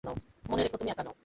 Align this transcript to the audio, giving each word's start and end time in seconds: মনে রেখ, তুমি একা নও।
মনে 0.49 0.61
রেখ, 0.63 0.73
তুমি 0.73 0.91
একা 0.91 1.03
নও। 1.03 1.15